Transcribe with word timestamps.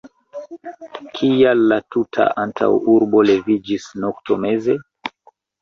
Kial 1.19 1.61
la 1.73 1.77
tuta 1.97 2.27
antaŭurbo 2.45 3.21
leviĝis 3.31 3.87
noktomeze? 4.07 4.79